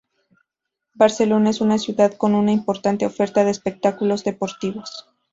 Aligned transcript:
Barcelona 0.95 1.51
es 1.51 1.61
una 1.61 1.77
ciudad 1.77 2.15
con 2.15 2.33
una 2.33 2.51
importante 2.51 3.05
oferta 3.05 3.43
de 3.43 3.51
espectáculos 3.51 4.23
deportivos. 4.23 5.05